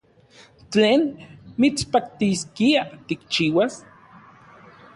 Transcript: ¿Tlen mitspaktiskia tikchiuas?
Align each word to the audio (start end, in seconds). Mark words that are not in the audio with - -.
¿Tlen 0.71 1.01
mitspaktiskia 1.59 2.81
tikchiuas? 3.07 3.73